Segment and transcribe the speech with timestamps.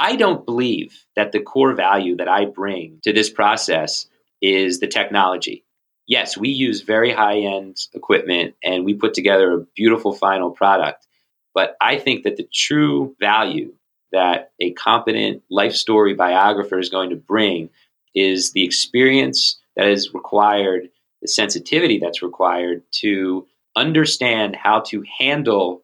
[0.00, 4.06] I don't believe that the core value that I bring to this process
[4.40, 5.62] is the technology.
[6.06, 11.06] Yes, we use very high end equipment and we put together a beautiful final product.
[11.54, 13.74] But I think that the true value
[14.10, 17.68] that a competent life story biographer is going to bring
[18.14, 20.88] is the experience that is required,
[21.20, 23.46] the sensitivity that's required to
[23.76, 25.82] understand how to handle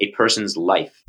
[0.00, 1.01] a person's life.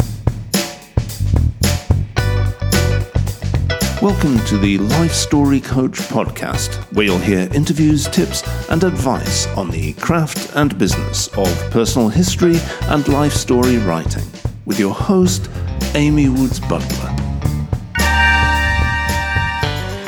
[4.03, 9.71] Welcome to the Life Story Coach podcast, where you'll hear interviews, tips, and advice on
[9.71, 12.57] the craft and business of personal history
[12.89, 14.25] and life story writing
[14.65, 15.49] with your host,
[15.95, 17.15] Amy Woods Butler.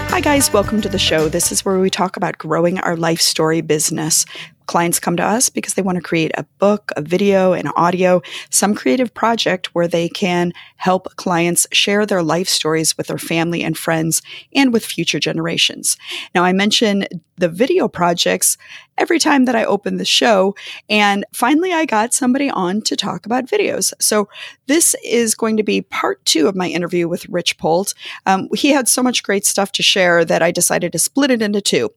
[0.09, 0.52] Hi, guys.
[0.52, 1.30] Welcome to the show.
[1.30, 4.25] This is where we talk about growing our life story business.
[4.65, 8.21] Clients come to us because they want to create a book, a video, an audio,
[8.49, 13.63] some creative project where they can help clients share their life stories with their family
[13.63, 14.21] and friends
[14.53, 15.97] and with future generations.
[16.33, 17.07] Now, I mentioned
[17.38, 18.57] the video projects
[18.97, 20.55] every time that I open the show.
[20.89, 23.93] And finally, I got somebody on to talk about videos.
[23.99, 24.29] So
[24.67, 27.93] this is going to be part two of my interview with Rich Polt.
[28.25, 31.41] Um, he had so much great stuff to share that I decided to split it
[31.41, 31.91] into two.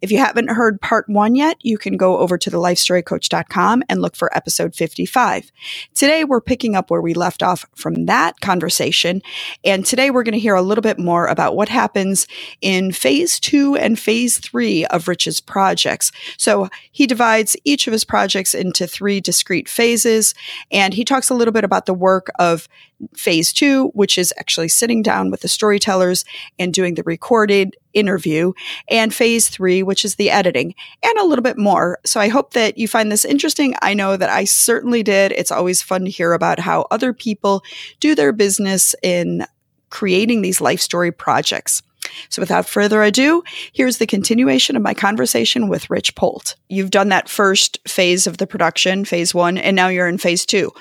[0.00, 4.00] If you haven't heard part one yet, you can go over to the lifestorycoach.com and
[4.00, 5.50] look for episode 55.
[5.94, 9.22] Today, we're picking up where we left off from that conversation.
[9.64, 12.26] And today, we're going to hear a little bit more about what happens
[12.60, 16.12] in phase two and phase three of Rich's projects.
[16.44, 20.34] So he divides each of his projects into three discrete phases,
[20.70, 22.68] and he talks a little bit about the work of
[23.16, 26.26] phase two, which is actually sitting down with the storytellers
[26.58, 28.52] and doing the recorded interview,
[28.90, 31.98] and phase three, which is the editing, and a little bit more.
[32.04, 33.74] So I hope that you find this interesting.
[33.80, 35.32] I know that I certainly did.
[35.32, 37.62] It's always fun to hear about how other people
[38.00, 39.46] do their business in
[39.88, 41.82] creating these life story projects.
[42.28, 46.56] So without further ado, here's the continuation of my conversation with Rich Polt.
[46.68, 50.46] You've done that first phase of the production, phase one, and now you're in phase
[50.46, 50.72] two.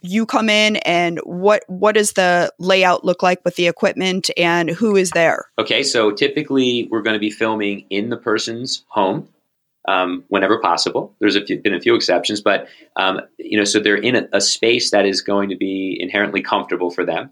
[0.00, 4.70] You come in and what what does the layout look like with the equipment and
[4.70, 5.46] who is there?
[5.58, 9.28] Okay, so typically we're going to be filming in the person's home.
[9.86, 11.14] Um, whenever possible.
[11.18, 14.28] There's a few, been a few exceptions, but um, you know, so they're in a,
[14.34, 17.30] a, space that is going to be inherently comfortable for them.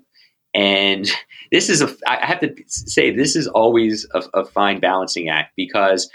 [0.56, 1.06] And
[1.52, 5.52] this is a, I have to say, this is always a, a fine balancing act
[5.54, 6.10] because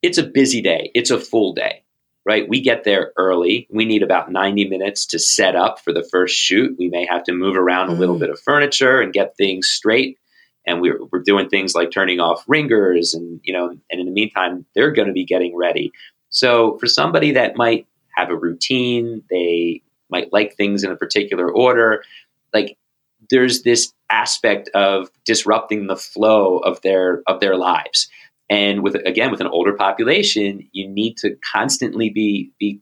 [0.00, 0.92] it's a busy day.
[0.94, 1.82] It's a full day,
[2.24, 2.48] right?
[2.48, 3.66] We get there early.
[3.68, 6.76] We need about 90 minutes to set up for the first shoot.
[6.78, 8.20] We may have to move around a little mm.
[8.20, 10.18] bit of furniture and get things straight.
[10.64, 14.12] And we're, we're doing things like turning off ringers and, you know, and in the
[14.12, 15.90] meantime, they're going to be getting ready.
[16.28, 21.50] So for somebody that might have a routine, they might like things in a particular
[21.50, 22.04] order,
[22.54, 22.76] like
[23.30, 28.08] there's this aspect of disrupting the flow of their of their lives.
[28.50, 32.80] And with again with an older population, you need to constantly be be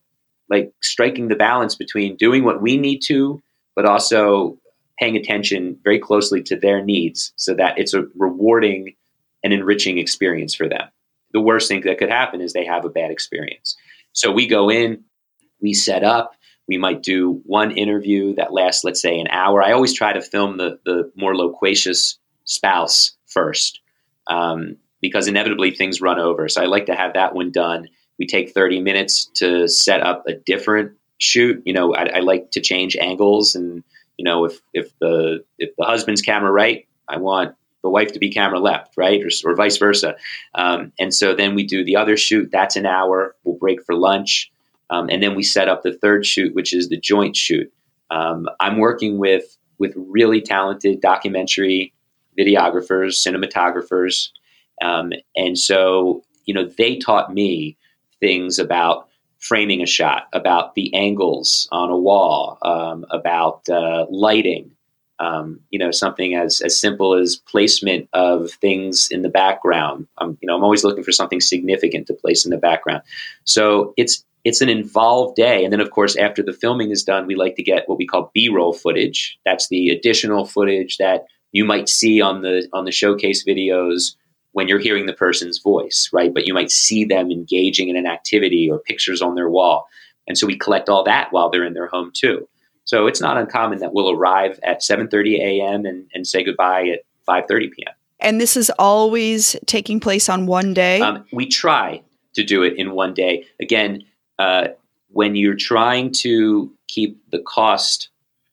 [0.48, 3.42] like striking the balance between doing what we need to,
[3.76, 4.58] but also
[4.98, 8.94] paying attention very closely to their needs so that it's a rewarding
[9.44, 10.88] and enriching experience for them.
[11.32, 13.76] The worst thing that could happen is they have a bad experience.
[14.12, 15.04] So we go in,
[15.60, 16.32] we set up,
[16.68, 19.62] we might do one interview that lasts, let's say, an hour.
[19.62, 23.80] I always try to film the, the more loquacious spouse first
[24.26, 26.48] um, because inevitably things run over.
[26.48, 27.88] So I like to have that one done.
[28.18, 31.62] We take 30 minutes to set up a different shoot.
[31.64, 33.82] You know, I, I like to change angles and,
[34.18, 38.18] you know, if, if the if the husband's camera right, I want the wife to
[38.18, 40.16] be camera left, right, or, or vice versa.
[40.54, 42.50] Um, and so then we do the other shoot.
[42.50, 43.36] That's an hour.
[43.44, 44.50] We'll break for lunch.
[44.90, 47.70] Um, and then we set up the third shoot, which is the joint shoot.
[48.10, 51.92] Um, I'm working with with really talented documentary
[52.38, 54.28] videographers, cinematographers,
[54.82, 57.76] um, and so you know they taught me
[58.20, 64.70] things about framing a shot, about the angles on a wall, um, about uh, lighting.
[65.20, 70.06] Um, you know, something as, as simple as placement of things in the background.
[70.18, 73.02] Um, you know, I'm always looking for something significant to place in the background.
[73.42, 75.64] So it's it's an involved day.
[75.64, 78.06] And then, of course, after the filming is done, we like to get what we
[78.06, 79.38] call B-roll footage.
[79.44, 84.14] That's the additional footage that you might see on the on the showcase videos
[84.52, 86.32] when you're hearing the person's voice, right?
[86.32, 89.86] But you might see them engaging in an activity or pictures on their wall.
[90.26, 92.48] And so we collect all that while they're in their home too.
[92.88, 95.84] So it's not uncommon that we'll arrive at 7:30 a.m.
[95.84, 97.92] And, and say goodbye at 5:30 p.m.
[98.18, 101.02] And this is always taking place on one day.
[101.02, 102.00] Um, we try
[102.32, 103.44] to do it in one day.
[103.60, 104.04] Again,
[104.38, 104.68] uh,
[105.10, 108.08] when you're trying to keep the cost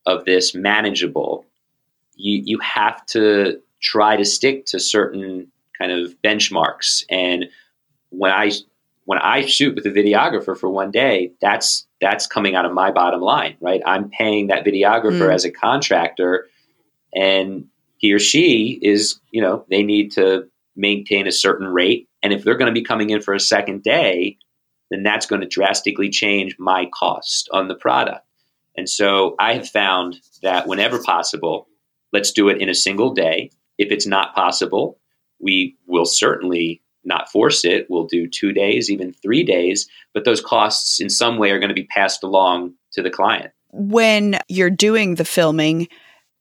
[0.06, 1.46] of this manageable,
[2.18, 7.06] you you have to try to stick to certain kind of benchmarks.
[7.10, 7.46] And
[8.10, 8.52] when I
[9.06, 12.92] when I shoot with a videographer for one day, that's that's coming out of my
[12.92, 13.82] bottom line, right?
[13.86, 15.34] I'm paying that videographer mm.
[15.34, 16.48] as a contractor,
[17.14, 22.10] and he or she is, you know, they need to maintain a certain rate.
[22.22, 24.38] And if they're going to be coming in for a second day,
[24.92, 28.26] then that's going to drastically change my cost on the product.
[28.78, 31.68] And so I have found that whenever possible,
[32.12, 33.52] let's do it in a single day.
[33.78, 35.00] If it's not possible,
[35.40, 37.88] we will certainly not force it.
[37.90, 41.70] We'll do two days, even three days, but those costs in some way are going
[41.70, 43.52] to be passed along to the client.
[43.72, 45.88] When you're doing the filming,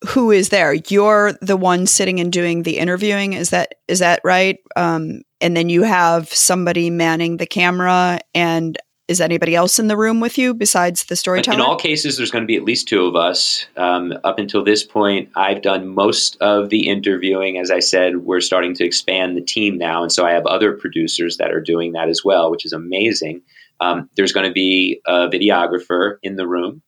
[0.06, 0.75] who is there?
[0.88, 3.32] You're the one sitting and doing the interviewing.
[3.32, 4.58] Is that is that right?
[4.76, 9.96] Um, and then you have somebody manning the camera and is anybody else in the
[9.96, 11.56] room with you besides the storyteller?
[11.56, 13.66] In all cases, there's going to be at least two of us.
[13.76, 17.58] Um, up until this point, I've done most of the interviewing.
[17.58, 20.72] As I said, we're starting to expand the team now, and so I have other
[20.72, 23.42] producers that are doing that as well, which is amazing.
[23.80, 26.80] Um, there's going to be a videographer in the room.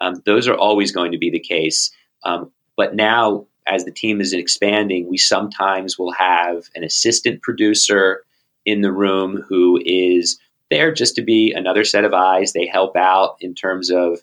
[0.00, 1.90] Um, those are always going to be the case.
[2.24, 8.24] Um, but now, as the team is expanding, we sometimes will have an assistant producer
[8.66, 10.38] in the room who is
[10.74, 12.52] there just to be another set of eyes.
[12.52, 14.18] They help out in terms of,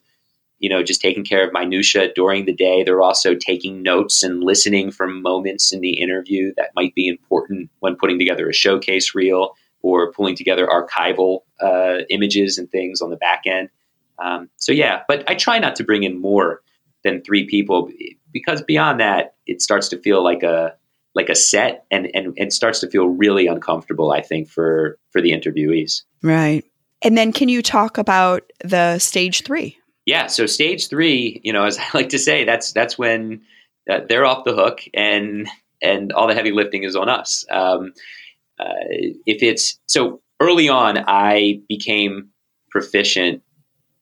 [0.60, 2.84] you know, just taking care of minutia during the day.
[2.84, 7.70] They're also taking notes and listening for moments in the interview that might be important
[7.80, 13.10] when putting together a showcase reel or pulling together archival uh, images and things on
[13.10, 13.70] the back end.
[14.20, 16.62] Um, so yeah, but I try not to bring in more
[17.04, 17.90] than three people
[18.32, 20.76] because beyond that, it starts to feel like a
[21.16, 25.22] like a set and, and and starts to feel really uncomfortable i think for for
[25.22, 26.04] the interviewees.
[26.24, 26.64] Right.
[27.04, 29.78] And then can you talk about the stage three?
[30.06, 33.42] Yeah so stage three you know as i like to say that's that's when
[33.90, 35.48] uh, they're off the hook and
[35.82, 37.44] and all the heavy lifting is on us.
[37.50, 37.94] Um,
[38.60, 38.86] uh,
[39.26, 42.30] if it's so early on i became
[42.70, 43.42] proficient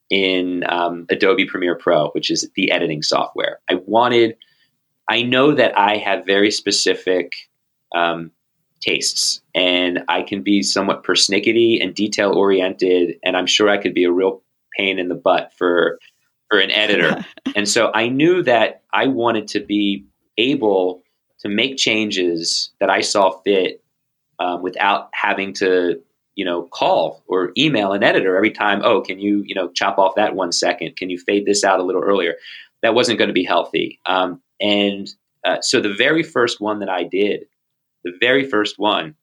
[0.09, 3.59] in um, adobe premiere pro which is the editing software.
[3.69, 4.35] I wanted
[5.09, 7.33] I know that I have very specific
[7.95, 8.31] um,
[8.79, 13.95] tastes, and I can be somewhat persnickety and detail oriented, and I'm sure I could
[13.95, 14.43] be a real
[14.77, 15.99] pain in the butt for
[16.49, 17.25] for an editor.
[17.55, 20.05] and so I knew that I wanted to be
[20.37, 21.03] able
[21.39, 23.83] to make changes that I saw fit
[24.39, 25.99] um, without having to
[26.35, 29.97] you know call or email an editor every time oh can you you know chop
[29.97, 30.95] off that one second?
[30.97, 32.35] Can you fade this out a little earlier?
[32.83, 33.99] That wasn't going to be healthy.
[34.05, 35.09] Um, and
[35.45, 37.45] uh, so the very first one that I did,
[38.03, 39.15] the very first one,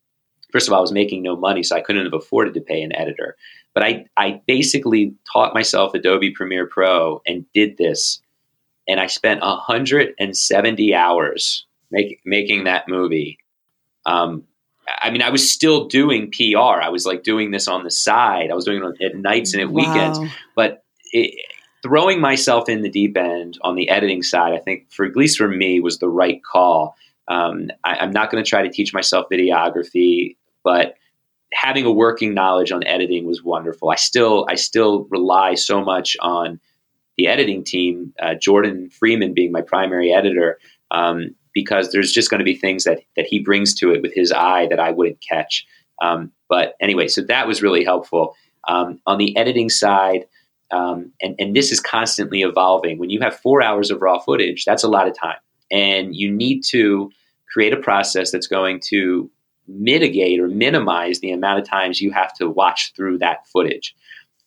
[0.51, 2.81] first of all, I was making no money, so I couldn't have afforded to pay
[2.81, 3.35] an editor.
[3.73, 8.19] But I, I basically taught myself Adobe Premiere Pro and did this.
[8.87, 13.37] And I spent 170 hours make, making that movie.
[14.05, 14.43] Um,
[15.01, 16.81] I mean, I was still doing PR.
[16.81, 18.49] I was like doing this on the side.
[18.49, 19.81] I was doing it at nights and at wow.
[19.85, 20.33] weekends.
[20.55, 21.39] But it,
[21.83, 25.37] throwing myself in the deep end on the editing side, I think for at least
[25.37, 26.95] for me was the right call.
[27.27, 30.95] Um, I, am not going to try to teach myself videography, but
[31.53, 33.89] having a working knowledge on editing was wonderful.
[33.89, 36.59] I still I still rely so much on
[37.17, 40.59] the editing team, uh, Jordan Freeman being my primary editor,
[40.91, 44.13] um, because there's just going to be things that that he brings to it with
[44.13, 45.65] his eye that I wouldn't catch.
[46.01, 48.35] Um, but anyway, so that was really helpful.
[48.67, 50.25] Um, on the editing side,
[50.71, 52.97] um, and, and this is constantly evolving.
[52.97, 55.37] When you have four hours of raw footage, that's a lot of time.
[55.71, 57.11] And you need to
[57.51, 59.29] create a process that's going to
[59.67, 63.95] mitigate or minimize the amount of times you have to watch through that footage.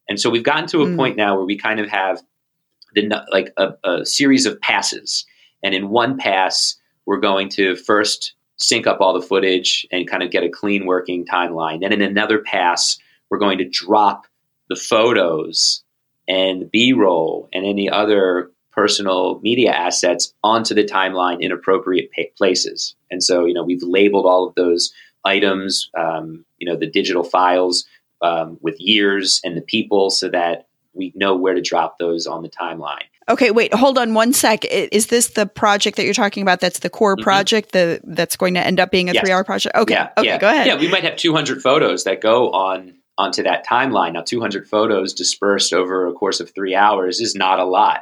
[0.08, 0.96] And so we've gotten to a mm.
[0.96, 2.20] point now where we kind of have
[2.94, 5.24] the like a, a series of passes.
[5.62, 10.22] And in one pass, we're going to first sync up all the footage and kind
[10.22, 11.80] of get a clean working timeline.
[11.80, 12.98] Then in another pass,
[13.30, 14.26] we're going to drop
[14.68, 15.82] the photos
[16.28, 22.94] and B roll and any other personal media assets onto the timeline in appropriate places.
[23.10, 24.92] And so, you know, we've labeled all of those
[25.24, 27.84] items, um, you know, the digital files
[28.22, 32.42] um, with years and the people so that we know where to drop those on
[32.42, 33.04] the timeline.
[33.28, 34.64] Okay, wait, hold on one sec.
[34.64, 36.60] Is this the project that you're talking about?
[36.60, 37.22] That's the core mm-hmm.
[37.22, 39.22] project the, that's going to end up being a yes.
[39.22, 39.76] three hour project?
[39.76, 40.38] Okay, yeah, okay, yeah.
[40.38, 40.66] go ahead.
[40.66, 44.14] Yeah, we might have 200 photos that go on onto that timeline.
[44.14, 48.00] Now, 200 photos dispersed over a course of three hours is not a lot.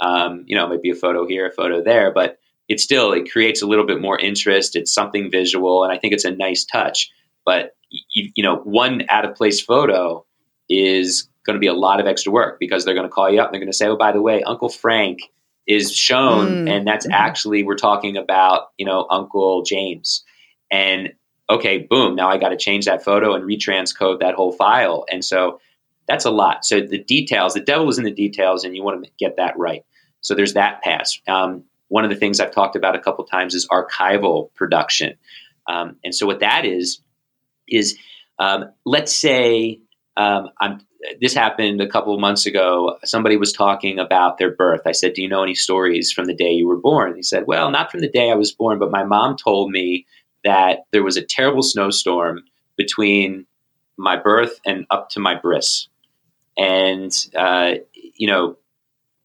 [0.00, 2.38] Um, you know, it might be a photo here, a photo there, but
[2.68, 4.74] it still it creates a little bit more interest.
[4.74, 7.10] It's something visual, and I think it's a nice touch.
[7.44, 10.26] But you, you know, one out of place photo
[10.68, 13.40] is going to be a lot of extra work because they're going to call you
[13.40, 15.20] up and they're going to say, "Oh, by the way, Uncle Frank
[15.68, 16.70] is shown, mm.
[16.70, 17.14] and that's mm-hmm.
[17.14, 20.24] actually we're talking about you know Uncle James,
[20.72, 21.10] and
[21.50, 25.24] okay, boom, now I got to change that photo and retranscode that whole file, and
[25.24, 25.60] so
[26.06, 26.64] that's a lot.
[26.64, 29.58] So the details, the devil is in the details, and you want to get that
[29.58, 29.84] right.
[30.20, 31.20] So there's that pass.
[31.28, 35.16] Um, one of the things I've talked about a couple times is archival production,
[35.68, 37.00] um, and so what that is
[37.68, 37.98] is
[38.38, 39.80] um, let's say
[40.16, 40.80] um, I'm
[41.20, 42.98] this happened a couple of months ago.
[43.04, 44.82] Somebody was talking about their birth.
[44.86, 47.16] I said, Do you know any stories from the day you were born?
[47.16, 50.06] He said, Well, not from the day I was born, but my mom told me
[50.44, 52.44] that there was a terrible snowstorm
[52.76, 53.46] between
[53.96, 55.88] my birth and up to my bris.
[56.56, 58.56] And, uh, you know,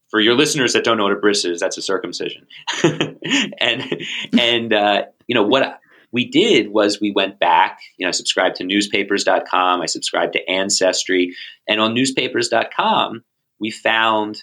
[0.08, 2.46] for your listeners that don't know what a bris is, that's a circumcision.
[2.82, 4.02] and,
[4.38, 5.80] and, uh, you know, what
[6.12, 10.48] we did was we went back, you know, I subscribed to newspapers.com, I subscribed to
[10.48, 11.34] Ancestry,
[11.68, 13.24] and on newspapers.com,
[13.58, 14.42] we found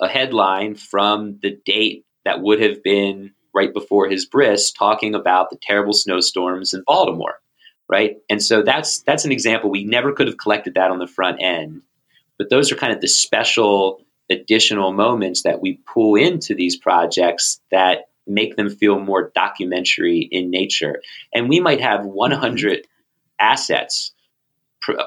[0.00, 5.50] a headline from the date that would have been right before his bris talking about
[5.50, 7.40] the terrible snowstorms in Baltimore,
[7.88, 8.18] right?
[8.30, 11.42] And so that's that's an example we never could have collected that on the front
[11.42, 11.82] end.
[12.38, 14.00] But those are kind of the special
[14.30, 20.50] additional moments that we pull into these projects that make them feel more documentary in
[20.50, 21.02] nature.
[21.34, 22.86] And we might have 100
[23.40, 24.12] assets,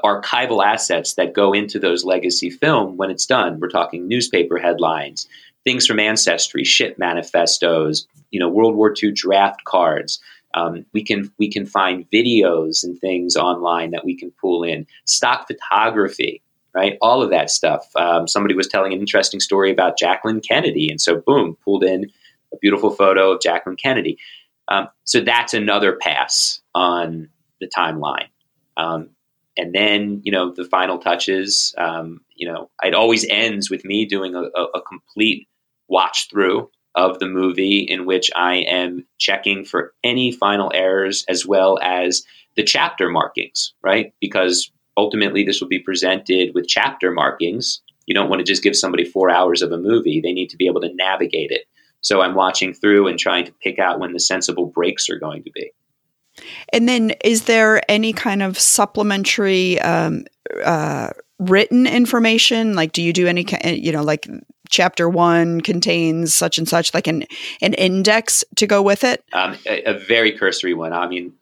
[0.03, 3.59] archival assets that go into those legacy film when it's done.
[3.59, 5.27] We're talking newspaper headlines,
[5.63, 10.19] things from ancestry, ship manifestos, you know, World War II draft cards.
[10.53, 14.85] Um, we can we can find videos and things online that we can pull in,
[15.05, 16.41] stock photography,
[16.73, 16.97] right?
[17.01, 17.89] All of that stuff.
[17.95, 22.11] Um, somebody was telling an interesting story about Jacqueline Kennedy, and so boom, pulled in
[22.53, 24.17] a beautiful photo of Jacqueline Kennedy.
[24.67, 28.27] Um, so that's another pass on the timeline.
[28.77, 29.09] Um,
[29.57, 34.05] and then, you know, the final touches, um, you know, it always ends with me
[34.05, 35.47] doing a, a, a complete
[35.91, 41.45] watch through of the movie in which I am checking for any final errors as
[41.45, 42.23] well as
[42.55, 44.13] the chapter markings, right?
[44.19, 47.81] Because ultimately this will be presented with chapter markings.
[48.07, 50.19] You don't want to just give somebody four hours of a movie.
[50.19, 51.65] They need to be able to navigate it.
[52.01, 55.43] So I'm watching through and trying to pick out when the sensible breaks are going
[55.43, 55.71] to be.
[56.73, 60.25] And then, is there any kind of supplementary um,
[60.63, 62.73] uh, written information?
[62.73, 64.27] Like, do you do any, you know, like
[64.71, 67.25] chapter one contains such and such, like an
[67.61, 69.23] an index to go with it?
[69.33, 70.93] Um, a, a very cursory one.
[70.93, 71.33] I mean,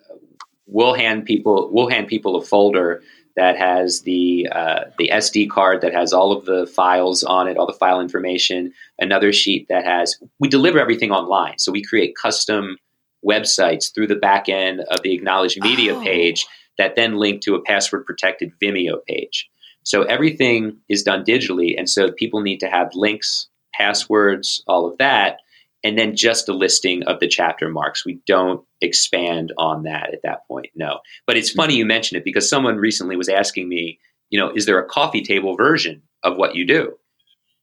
[0.68, 3.02] we'll hand people we'll hand people a folder
[3.36, 7.58] that has the uh, the SD card that has all of the files on it,
[7.58, 8.74] all the file information.
[9.00, 12.78] Another sheet that has we deliver everything online, so we create custom
[13.26, 16.04] websites through the back end of the Acknowledge Media oh.
[16.04, 19.50] page that then link to a password protected Vimeo page.
[19.90, 25.00] So everything is done digitally, and so people need to have links, passwords, all of
[25.00, 25.40] that
[25.84, 28.06] and then just a listing of the chapter marks.
[28.06, 30.68] We don't expand on that at that point.
[30.76, 31.00] No.
[31.26, 34.66] But it's funny you mention it because someone recently was asking me, you know, is
[34.66, 36.98] there a coffee table version of what you do?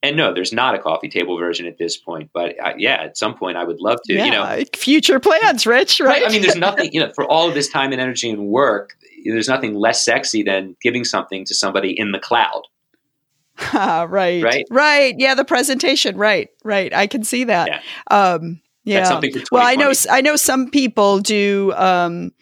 [0.03, 2.31] And no, there's not a coffee table version at this point.
[2.33, 4.65] But uh, yeah, at some point I would love to, yeah, you know.
[4.75, 6.23] Future plans, Rich, right?
[6.23, 6.23] right?
[6.27, 8.97] I mean, there's nothing, you know, for all of this time and energy and work,
[9.33, 12.63] there's nothing less sexy than giving something to somebody in the cloud
[13.75, 14.43] right.
[14.43, 14.67] Right.
[14.71, 15.15] Right.
[15.17, 16.19] Yeah, the presentation.
[16.19, 16.51] Right.
[16.63, 16.93] Right.
[16.93, 17.69] I can see that.
[17.69, 17.81] Yeah.
[18.11, 19.21] Um, yeah.
[19.51, 22.33] well, I know I know some people do um,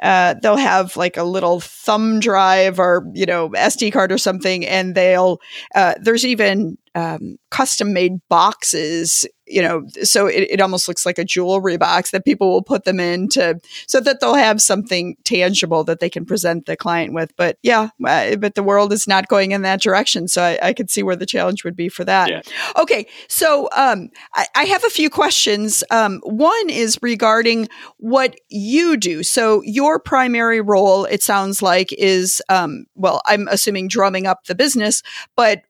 [0.00, 4.64] uh, they'll have like a little thumb drive or you know SD card or something,
[4.64, 5.40] and they'll
[5.74, 11.18] uh, there's even um, custom made boxes you know, so it, it almost looks like
[11.18, 15.16] a jewelry box that people will put them in to, so that they'll have something
[15.24, 17.34] tangible that they can present the client with.
[17.36, 20.28] But yeah, uh, but the world is not going in that direction.
[20.28, 22.30] So I, I could see where the challenge would be for that.
[22.30, 22.42] Yeah.
[22.80, 23.06] Okay.
[23.28, 25.82] So um, I, I, have a few questions.
[25.90, 29.22] Um, one is regarding what you do.
[29.24, 34.54] So your primary role, it sounds like, is, um, well, I'm assuming drumming up the
[34.54, 35.02] business,
[35.34, 35.62] but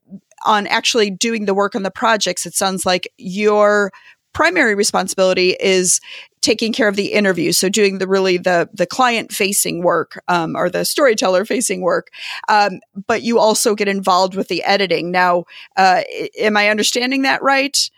[0.44, 3.92] on actually doing the work on the projects, it sounds like your
[4.32, 6.00] primary responsibility is
[6.40, 10.56] taking care of the interview so doing the really the the client facing work um,
[10.56, 12.08] or the storyteller facing work.
[12.48, 15.10] Um, but you also get involved with the editing.
[15.10, 15.44] Now
[15.76, 16.02] uh,
[16.38, 17.90] am i understanding that right?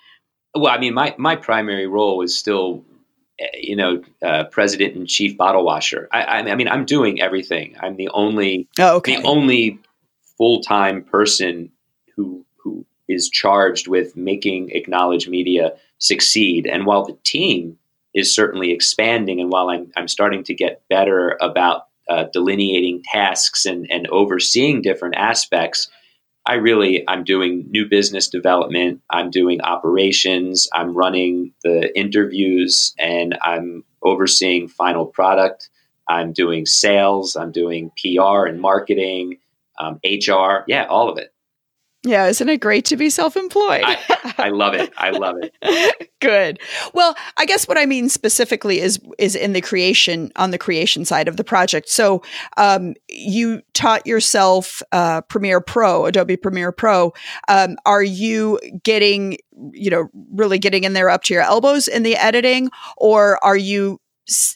[0.55, 2.85] Well i mean my my primary role is still
[3.39, 6.09] eh, you know uh, president and chief bottle washer.
[6.13, 7.77] I, I, mean i'm doing everything.
[7.81, 9.17] I'm the only oh, okay.
[9.17, 9.79] the only
[10.39, 11.71] full-time person
[12.23, 16.67] who who is charged with making Acknowledge Media succeed.
[16.67, 17.79] And while the team
[18.15, 23.67] is certainly expanding, and while I'm I'm starting to get better about uh, delineating tasks
[23.67, 25.89] and and overseeing different aspects,
[26.47, 33.37] I really I'm doing new business development, I'm doing operations, I'm running the interviews, and
[33.43, 35.71] I'm overseeing final product.
[36.09, 39.39] I'm doing sales, I'm doing PR and marketing,
[39.79, 41.32] um, HR, yeah, all of it.
[42.05, 43.83] Yeah, isn't it great to be self employed?
[43.85, 44.93] I, I, love it.
[44.97, 46.11] I love it.
[46.21, 46.59] Good.
[46.95, 51.05] Well, I guess what I mean specifically is is in the creation on the creation
[51.05, 51.89] side of the project.
[51.89, 52.23] So,
[52.57, 57.13] um, you taught yourself uh, Premiere Pro, Adobe Premiere Pro.
[57.47, 59.37] Um, are you getting,
[59.71, 63.57] you know, really getting in there up to your elbows in the editing, or are
[63.57, 64.01] you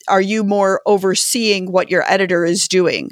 [0.09, 3.11] are you more overseeing what your editor is doing?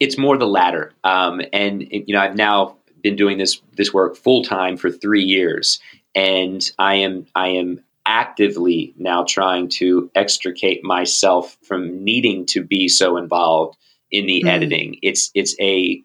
[0.00, 0.92] It's more the latter.
[1.04, 5.24] Um, and you know, I've now been doing this this work full time for three
[5.24, 5.80] years,
[6.14, 12.88] and I am I am actively now trying to extricate myself from needing to be
[12.88, 13.76] so involved
[14.10, 14.48] in the mm.
[14.48, 14.98] editing.
[15.02, 16.02] It's it's a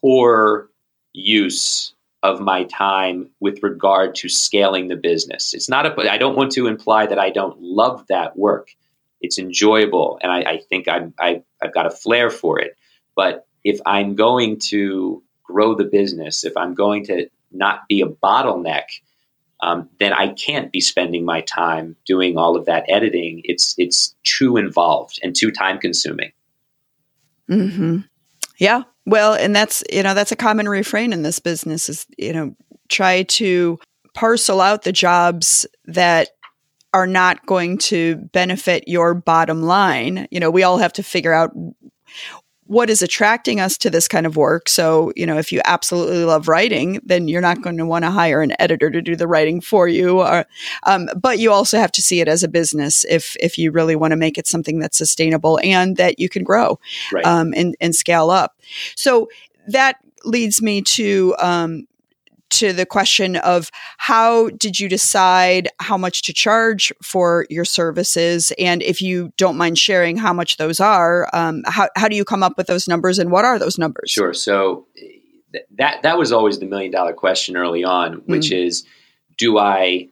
[0.00, 0.70] poor
[1.12, 5.54] use of my time with regard to scaling the business.
[5.54, 8.74] It's not a I don't want to imply that I don't love that work.
[9.20, 12.76] It's enjoyable, and I, I think I'm, I, I've got a flair for it.
[13.14, 18.06] But if I'm going to grow the business, if I'm going to not be a
[18.06, 18.84] bottleneck,
[19.62, 23.42] um, then I can't be spending my time doing all of that editing.
[23.44, 26.32] It's it's too involved and too time consuming.
[27.48, 27.98] Hmm.
[28.58, 28.82] Yeah.
[29.06, 32.54] Well, and that's you know that's a common refrain in this business is you know
[32.88, 33.78] try to
[34.14, 36.30] parcel out the jobs that
[36.92, 40.26] are not going to benefit your bottom line.
[40.30, 41.52] You know, we all have to figure out
[42.70, 44.68] what is attracting us to this kind of work.
[44.68, 48.12] So, you know, if you absolutely love writing, then you're not going to want to
[48.12, 50.20] hire an editor to do the writing for you.
[50.20, 50.46] Or,
[50.84, 53.96] um, but you also have to see it as a business if if you really
[53.96, 56.78] want to make it something that's sustainable and that you can grow
[57.12, 57.26] right.
[57.26, 58.56] um, and and scale up.
[58.94, 59.28] So
[59.66, 61.88] that leads me to um,
[62.50, 68.52] to the question of how did you decide how much to charge for your services?
[68.58, 72.24] And if you don't mind sharing how much those are um, how, how do you
[72.24, 74.10] come up with those numbers and what are those numbers?
[74.10, 74.34] Sure.
[74.34, 74.86] So
[75.52, 78.66] th- that that was always the million dollar question early on which mm.
[78.66, 78.84] is
[79.36, 80.08] do i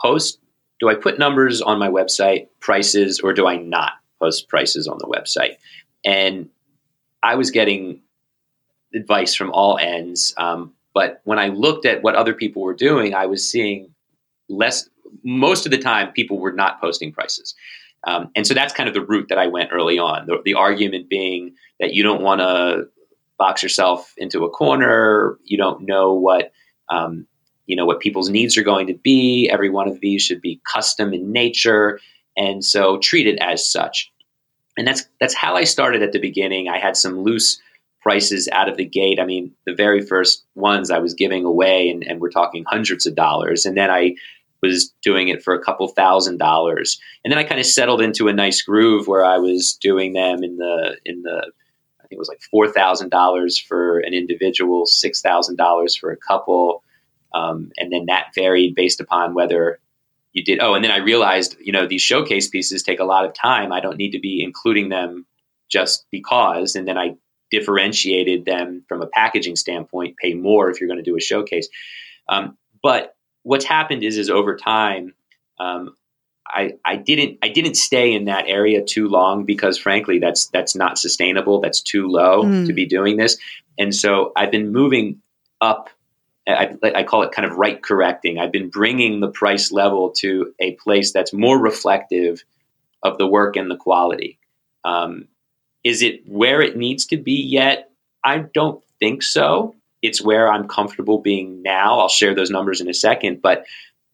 [0.00, 0.38] post
[0.80, 4.98] do i put numbers on my website prices or do i not post prices on
[4.98, 5.56] the website?
[6.04, 6.48] And
[7.22, 8.00] i was getting
[8.94, 10.34] advice from all ends.
[10.36, 13.94] Um, but when I looked at what other people were doing, I was seeing
[14.48, 14.88] less.
[15.24, 17.54] Most of the time, people were not posting prices.
[18.06, 20.26] Um, and so that's kind of the route that I went early on.
[20.26, 22.88] The, the argument being that you don't want to
[23.38, 25.38] box yourself into a corner.
[25.44, 26.52] You don't know what
[26.88, 27.26] um,
[27.66, 29.48] you know what people's needs are going to be.
[29.50, 32.00] Every one of these should be custom in nature,
[32.36, 34.12] and so treat it as such.
[34.76, 36.68] And that's that's how I started at the beginning.
[36.68, 37.60] I had some loose
[38.00, 39.20] prices out of the gate.
[39.20, 43.06] I mean, the very first ones I was giving away, and, and we're talking hundreds
[43.06, 43.66] of dollars.
[43.66, 44.14] And then I
[44.62, 47.00] was doing it for a couple thousand dollars.
[47.24, 50.42] And then I kind of settled into a nice groove where I was doing them
[50.42, 51.50] in the in the
[51.98, 56.10] I think it was like four thousand dollars for an individual, six thousand dollars for
[56.10, 56.82] a couple,
[57.34, 59.80] um, and then that varied based upon whether
[60.32, 60.60] you did.
[60.60, 63.72] Oh, and then I realized you know these showcase pieces take a lot of time.
[63.72, 65.26] I don't need to be including them
[65.70, 66.74] just because.
[66.74, 67.16] And then I
[67.50, 71.68] differentiated them from a packaging standpoint, pay more if you're going to do a showcase.
[72.28, 75.14] Um, but what's happened is, is over time,
[75.58, 75.94] um,
[76.52, 80.74] I, I didn't I didn't stay in that area too long because frankly that's that's
[80.74, 81.60] not sustainable.
[81.60, 82.66] That's too low mm.
[82.66, 83.38] to be doing this,
[83.78, 85.22] and so I've been moving
[85.60, 85.90] up.
[86.48, 88.38] I, I, call it kind of right correcting.
[88.38, 92.42] I've been bringing the price level to a place that's more reflective
[93.04, 94.38] of the work and the quality.
[94.84, 95.28] Um,
[95.84, 97.90] is it where it needs to be yet?
[98.24, 99.74] I don't think so.
[100.02, 102.00] It's where I'm comfortable being now.
[102.00, 103.66] I'll share those numbers in a second, but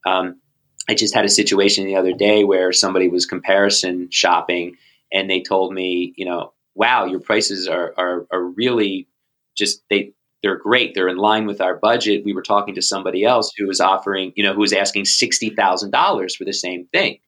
[0.04, 0.40] um,
[0.88, 4.76] I just had a situation the other day where somebody was comparison shopping
[5.12, 9.08] and they told me, you know, wow, your prices are, are, are really
[9.56, 10.94] just, they, they're great.
[10.94, 12.24] They're in line with our budget.
[12.24, 16.36] We were talking to somebody else who was offering, you know, who was asking $60,000
[16.36, 17.18] for the same thing.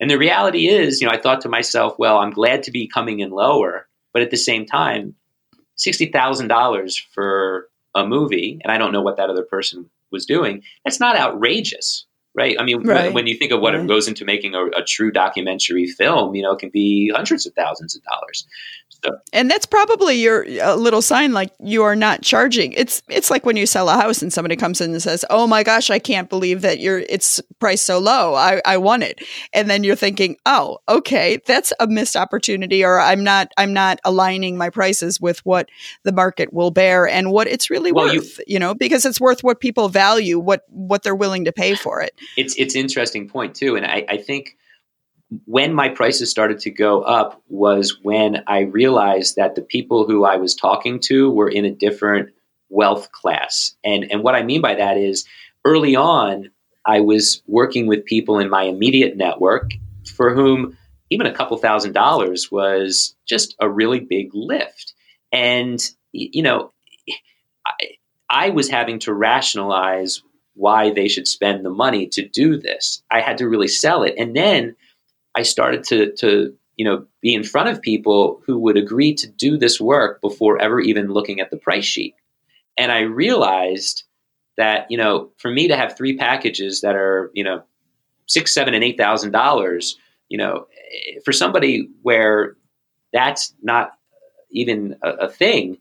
[0.00, 2.86] And the reality is, you know, I thought to myself, well, I'm glad to be
[2.86, 5.14] coming in lower, but at the same time,
[5.78, 11.00] $60,000 for a movie, and I don't know what that other person was doing, that's
[11.00, 12.06] not outrageous,
[12.36, 12.56] right?
[12.60, 13.12] I mean, right.
[13.12, 13.86] when you think of what right.
[13.88, 17.54] goes into making a, a, true documentary film, you know, it can be hundreds of
[17.54, 18.46] thousands of dollars.
[19.04, 19.18] So.
[19.32, 20.46] And that's probably your
[20.76, 22.72] little sign, like you are not charging.
[22.72, 25.46] It's it's like when you sell a house and somebody comes in and says, "Oh
[25.46, 28.34] my gosh, I can't believe that you're it's priced so low.
[28.34, 29.20] I I want it,"
[29.52, 34.00] and then you're thinking, "Oh, okay, that's a missed opportunity," or "I'm not I'm not
[34.04, 35.68] aligning my prices with what
[36.04, 39.20] the market will bear and what it's really well, worth." You, you know, because it's
[39.20, 42.14] worth what people value, what what they're willing to pay for it.
[42.36, 44.56] It's it's interesting point too, and I I think
[45.44, 50.24] when my prices started to go up was when I realized that the people who
[50.24, 52.30] I was talking to were in a different
[52.68, 53.76] wealth class.
[53.84, 55.24] And and what I mean by that is
[55.64, 56.50] early on
[56.84, 59.72] I was working with people in my immediate network
[60.14, 60.78] for whom
[61.10, 64.94] even a couple thousand dollars was just a really big lift.
[65.32, 66.72] And you know,
[67.66, 67.72] I,
[68.30, 70.22] I was having to rationalize
[70.56, 73.02] why they should spend the money to do this.
[73.10, 74.14] I had to really sell it.
[74.18, 74.74] And then
[75.36, 79.26] I started to to you know be in front of people who would agree to
[79.26, 82.14] do this work before ever even looking at the price sheet.
[82.78, 84.04] And I realized
[84.56, 87.62] that you know for me to have three packages that are you know
[88.26, 92.56] six, seven, and eight thousand dollars, you know, eh, for somebody where
[93.12, 93.92] that's not
[94.50, 95.78] even a, a thing,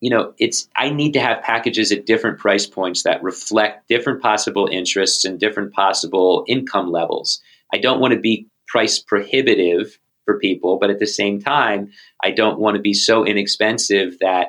[0.00, 4.22] you know, it's I need to have packages at different price points that reflect different
[4.22, 7.40] possible interests and different possible income levels.
[7.72, 11.90] I don't want to be price prohibitive for people, but at the same time,
[12.22, 14.48] I don't want to be so inexpensive that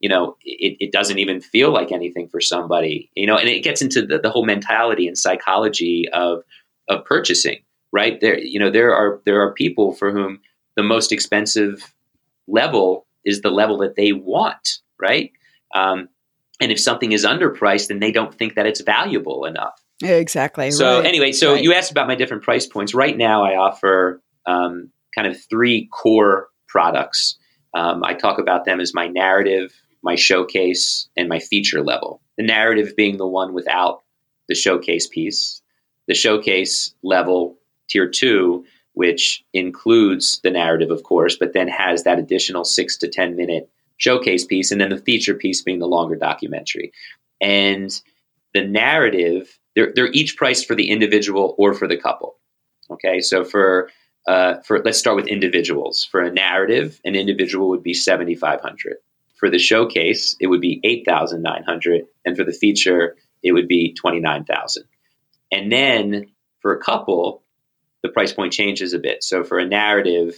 [0.00, 3.10] you know it, it doesn't even feel like anything for somebody.
[3.14, 6.42] You know, and it gets into the, the whole mentality and psychology of
[6.88, 7.60] of purchasing.
[7.92, 10.40] Right there, you know, there are there are people for whom
[10.76, 11.94] the most expensive
[12.48, 14.80] level is the level that they want.
[15.00, 15.32] Right.
[15.74, 16.08] Um,
[16.60, 19.74] and if something is underpriced, then they don't think that it's valuable enough.
[20.02, 20.70] Exactly.
[20.70, 21.06] So right.
[21.06, 21.62] anyway, so right.
[21.62, 22.94] you asked about my different price points.
[22.94, 27.36] Right now, I offer um, kind of three core products.
[27.74, 32.20] Um, I talk about them as my narrative, my showcase, and my feature level.
[32.36, 34.02] The narrative being the one without
[34.48, 35.62] the showcase piece.
[36.06, 37.56] The showcase level,
[37.88, 43.08] tier two, which includes the narrative, of course, but then has that additional six to
[43.08, 44.72] 10 minute showcase piece.
[44.72, 46.92] And then the feature piece being the longer documentary.
[47.40, 47.90] And
[48.52, 52.38] the narrative they're, they're each priced for the individual or for the couple.
[52.90, 53.90] Okay, so for
[54.26, 56.04] uh, for let's start with individuals.
[56.04, 58.96] For a narrative, an individual would be seventy five hundred.
[59.36, 63.52] For the showcase, it would be eight thousand nine hundred, and for the feature, it
[63.52, 64.84] would be twenty nine thousand.
[65.50, 66.26] And then
[66.60, 67.42] for a couple,
[68.02, 69.24] the price point changes a bit.
[69.24, 70.34] So for a narrative,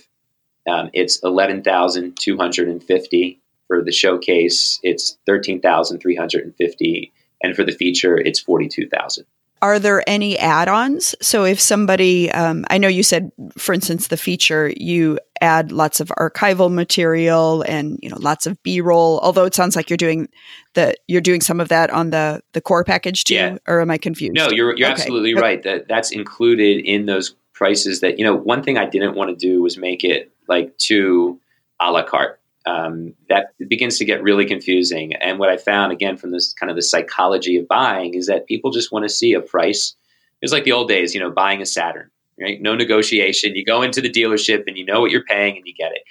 [0.69, 3.43] um, it's eleven thousand two hundred and fifty.
[3.69, 8.41] For the showcase, it's thirteen thousand three hundred and fifty and for the feature, it's
[8.41, 9.27] forty-two thousand.
[9.63, 11.15] Are there any add-ons?
[11.23, 15.99] So if somebody, um, I know you said, for instance, the feature, you add lots
[15.99, 19.19] of archival material and you know lots of B-roll.
[19.21, 20.29] Although it sounds like you're doing
[20.75, 23.59] the you're doing some of that on the the core package too, yeah.
[23.67, 24.35] or am I confused?
[24.35, 25.01] No, you're you're okay.
[25.01, 25.63] absolutely right.
[25.63, 28.01] That that's included in those prices.
[28.01, 31.41] That you know, one thing I didn't want to do was make it like too
[31.81, 35.15] a la carte um, that begins to get really confusing.
[35.15, 38.47] And what I found again from this kind of the psychology of buying is that
[38.47, 39.95] people just want to see a price.
[40.43, 42.61] It's like the old days, you know, buying a Saturn, right?
[42.61, 43.55] No negotiation.
[43.55, 46.03] You go into the dealership and you know what you're paying and you get it.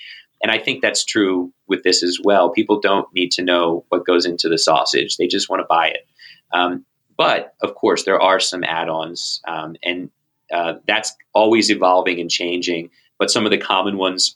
[0.41, 2.51] And I think that's true with this as well.
[2.51, 5.87] People don't need to know what goes into the sausage; they just want to buy
[5.87, 6.07] it.
[6.53, 6.85] Um,
[7.17, 10.09] but of course, there are some add-ons, um, and
[10.53, 12.91] uh, that's always evolving and changing.
[13.17, 14.35] But some of the common ones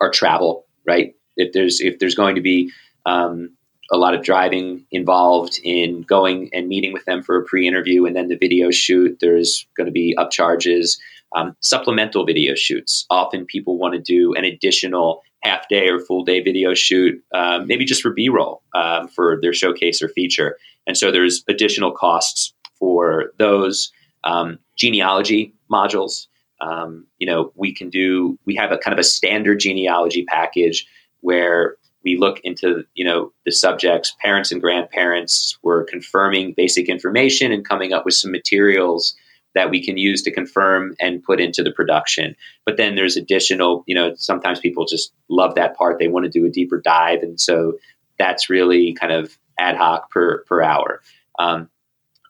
[0.00, 1.14] are travel, right?
[1.42, 2.70] If there's if there's going to be
[3.06, 3.50] um,
[3.90, 8.16] a lot of driving involved in going and meeting with them for a pre-interview and
[8.16, 10.96] then the video shoot there's going to be upcharges
[11.34, 13.06] um, supplemental video shoots.
[13.10, 17.66] Often people want to do an additional half day or full day video shoot um,
[17.66, 20.56] maybe just for b-roll um, for their showcase or feature.
[20.86, 23.90] And so there's additional costs for those
[24.24, 26.26] um, genealogy modules.
[26.60, 30.86] Um, you know we can do we have a kind of a standard genealogy package
[31.22, 34.14] where we look into you know the subjects.
[34.20, 39.14] Parents and grandparents we're confirming basic information and coming up with some materials
[39.54, 42.34] that we can use to confirm and put into the production.
[42.64, 45.98] But then there's additional you know sometimes people just love that part.
[45.98, 47.78] They want to do a deeper dive and so
[48.18, 51.00] that's really kind of ad hoc per per hour.
[51.38, 51.68] Um,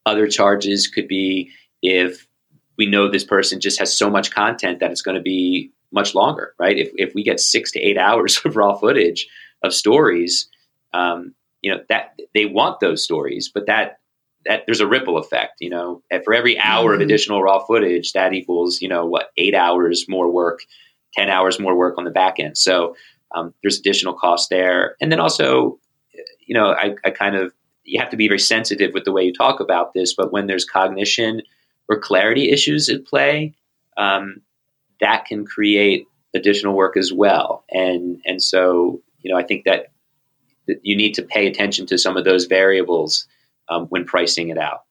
[0.07, 1.51] other charges could be
[1.83, 2.27] if
[2.77, 6.15] we know this person just has so much content that it's going to be much
[6.15, 6.77] longer, right?
[6.77, 9.29] If, if we get six to eight hours of raw footage
[9.63, 10.49] of stories,
[10.93, 14.01] um, you know that they want those stories, but that
[14.45, 15.55] that there's a ripple effect.
[15.61, 16.95] You know, for every hour mm-hmm.
[16.95, 20.61] of additional raw footage, that equals you know what eight hours more work,
[21.15, 22.59] ten hours more work on the back end.
[22.59, 22.97] So
[23.35, 25.79] um, there's additional cost there, and then also,
[26.47, 27.53] you know, I, I kind of
[27.85, 30.15] you have to be very sensitive with the way you talk about this.
[30.15, 31.43] But when there's cognition
[31.89, 33.55] or clarity issues at play,
[33.97, 34.41] um,
[35.03, 37.65] that can create additional work as well.
[37.71, 39.93] And and so you know, I think that,
[40.67, 43.27] that you need to pay attention to some of those variables
[43.69, 44.83] um, when pricing it out.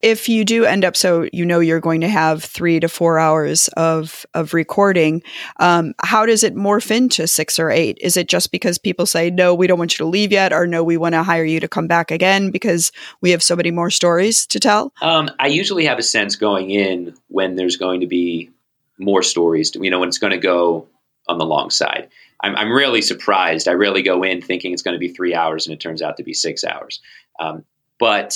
[0.00, 3.18] If you do end up so you know you're going to have three to four
[3.18, 5.24] hours of of recording
[5.58, 7.98] um, how does it morph into six or eight?
[8.00, 10.68] Is it just because people say no we don't want you to leave yet or
[10.68, 13.72] no we want to hire you to come back again because we have so many
[13.72, 14.92] more stories to tell?
[15.02, 18.52] Um, i usually have a sense going in when there's going to be
[18.98, 20.86] more stories you know when it's going to go
[21.28, 22.08] on the long side
[22.40, 25.66] I'm, I'm really surprised i really go in thinking it's going to be three hours
[25.66, 27.00] and it turns out to be six hours
[27.38, 27.64] um,
[27.98, 28.34] but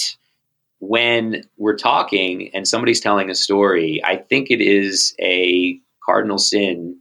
[0.83, 6.99] when we're talking and somebody's telling a story, I think it is a cardinal sin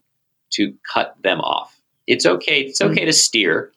[0.51, 1.75] to cut them off.
[2.05, 2.61] It's okay.
[2.61, 2.89] It's hmm.
[2.89, 3.07] okay mm-hmm.
[3.07, 3.71] to steer.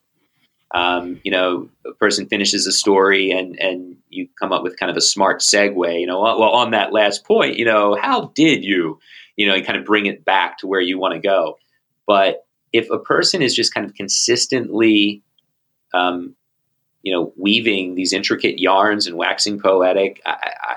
[0.75, 4.91] Um, you know, a person finishes a story and and you come up with kind
[4.91, 6.01] of a smart segue.
[6.01, 8.99] You know, well, on that last point, you know, how did you,
[9.37, 11.59] you know, and kind of bring it back to where you want to go.
[12.07, 15.23] But if a person is just kind of consistently
[15.95, 16.35] um,
[17.03, 20.21] you know, weaving these intricate yarns and waxing poetic.
[20.27, 20.77] I, I,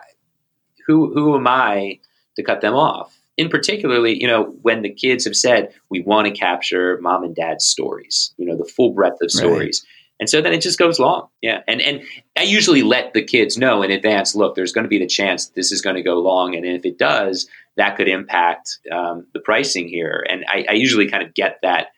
[0.85, 1.99] who who am I
[2.35, 3.17] to cut them off?
[3.37, 7.35] In particularly, you know, when the kids have said we want to capture mom and
[7.35, 9.85] dad's stories, you know, the full breadth of stories.
[9.85, 9.93] Right.
[10.19, 11.27] And so then it just goes long.
[11.41, 11.61] Yeah.
[11.67, 12.01] And and
[12.35, 15.47] I usually let the kids know in advance, look, there's going to be the chance
[15.49, 16.55] this is going to go long.
[16.55, 20.25] And if it does, that could impact um, the pricing here.
[20.27, 21.89] And I, I, usually kind of get that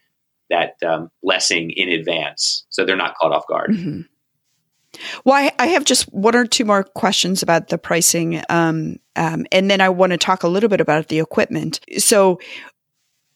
[0.49, 3.71] that um, blessing in advance so they're not caught off guard.
[3.71, 4.01] Mm-hmm.
[5.23, 9.69] Well, I, have just one or two more questions about the pricing, um, um, and
[9.69, 11.79] then I want to talk a little bit about the equipment.
[11.99, 12.39] So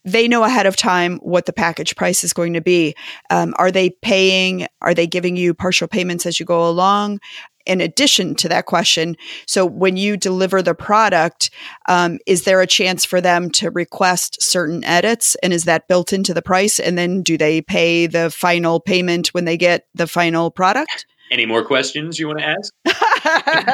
[0.06, 2.96] they know ahead of time what the package price is going to be.
[3.30, 4.68] Um, are they paying?
[4.82, 7.20] Are they giving you partial payments as you go along?
[7.66, 9.16] In addition to that question,
[9.48, 11.50] so when you deliver the product,
[11.88, 16.12] um, is there a chance for them to request certain edits, and is that built
[16.12, 16.78] into the price?
[16.78, 21.06] And then do they pay the final payment when they get the final product?
[21.32, 22.74] Any more questions you want to ask?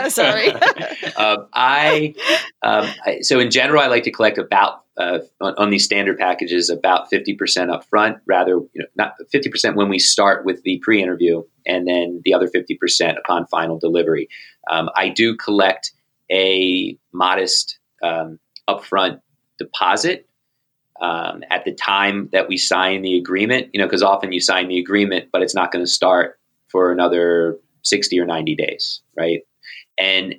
[0.13, 0.51] Sorry.
[1.15, 2.13] um, I,
[2.61, 6.17] um, I, so in general, I like to collect about uh, on, on, these standard
[6.17, 8.17] packages about fifty percent up front.
[8.25, 12.33] Rather, you know, not fifty percent when we start with the pre-interview, and then the
[12.33, 14.27] other fifty percent upon final delivery.
[14.69, 15.91] Um, I do collect
[16.31, 19.21] a modest um, upfront
[19.57, 20.27] deposit
[21.01, 24.67] um, at the time that we sign the agreement, you know, because often you sign
[24.67, 29.41] the agreement, but it's not going to start for another 60 or 90 days, right?
[29.97, 30.35] And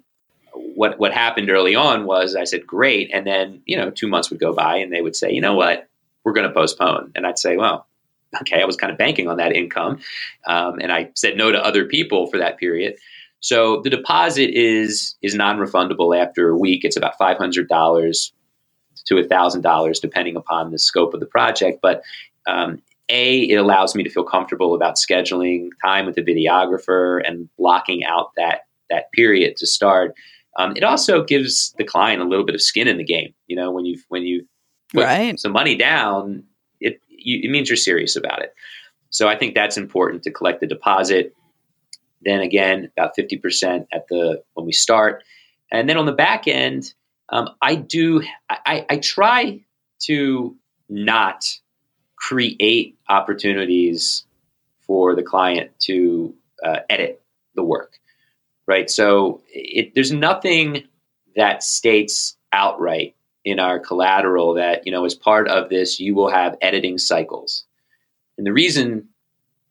[0.75, 4.31] what what happened early on was I said great, and then you know two months
[4.31, 5.88] would go by, and they would say, you know what,
[6.25, 7.87] we're going to postpone, and I'd say, well,
[8.40, 10.01] okay, I was kind of banking on that income,
[10.46, 12.96] um, and I said no to other people for that period.
[13.40, 16.85] So the deposit is is non refundable after a week.
[16.85, 18.33] It's about five hundred dollars
[19.07, 21.81] to thousand dollars, depending upon the scope of the project.
[21.83, 22.03] But
[22.46, 27.49] um, a, it allows me to feel comfortable about scheduling time with the videographer and
[27.57, 30.14] blocking out that that period to start.
[30.58, 33.34] Um, it also gives the client a little bit of skin in the game.
[33.46, 34.46] You know, when you when you
[34.92, 35.38] put right.
[35.38, 36.44] some money down,
[36.80, 38.54] it you, it means you're serious about it.
[39.10, 41.34] So I think that's important to collect the deposit.
[42.22, 45.22] Then again, about fifty percent at the when we start,
[45.72, 46.92] and then on the back end,
[47.30, 49.60] um, I do I, I try
[50.02, 50.56] to
[50.88, 51.44] not
[52.16, 54.26] create opportunities
[54.86, 56.34] for the client to
[56.64, 57.22] uh, edit
[57.54, 57.98] the work,
[58.70, 58.88] right?
[58.88, 60.85] So it, there's nothing
[61.35, 66.30] that states outright in our collateral that you know as part of this you will
[66.30, 67.64] have editing cycles,
[68.38, 69.09] and the reason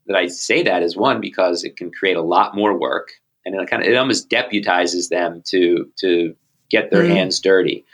[0.08, 3.12] that I say that is one because it can create a lot more work,
[3.46, 6.36] and it kind of it almost deputizes them to to
[6.70, 7.14] get their mm-hmm.
[7.14, 7.86] hands dirty.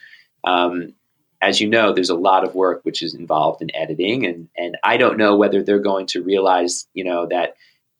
[0.43, 0.93] Um,
[1.39, 4.75] as you know, there's a lot of work which is involved in editing, and and
[4.83, 7.57] I don't know whether they're going to realize, you know, that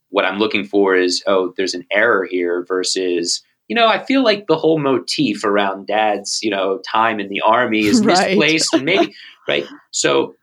[0.09, 4.23] what I'm looking for is oh, there's an error here versus you know, I feel
[4.23, 8.37] like the whole motif around dad's, you know, time in the army is right.
[8.37, 9.15] misplaced and maybe
[9.47, 9.65] right.
[9.91, 10.35] So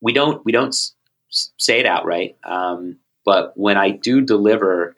[0.00, 0.94] we don't we don't s-
[1.30, 4.96] say it outright, um, but when I do deliver